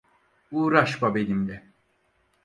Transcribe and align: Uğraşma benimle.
Uğraşma 0.51 1.15
benimle. 1.15 1.63